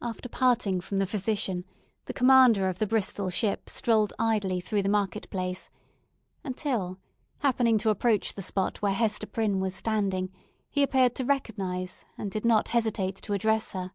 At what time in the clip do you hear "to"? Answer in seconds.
7.78-7.90, 11.16-11.24, 13.22-13.32